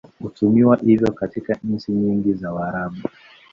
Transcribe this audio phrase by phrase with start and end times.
[0.21, 2.97] Hutumiwa hivyo katika nchi nyingi za Waarabu.